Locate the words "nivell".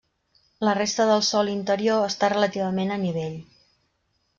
3.07-3.41